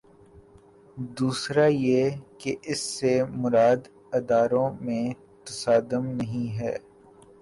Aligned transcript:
دوسرا 1.17 1.65
یہ 1.65 2.09
کہ 2.37 2.55
اس 2.63 2.79
سے 2.79 3.23
مراد 3.35 3.81
اداروں 4.11 4.69
میں 4.81 5.03
تصادم 5.47 6.05
نہیں 6.07 6.47
ہے۔ 6.59 6.75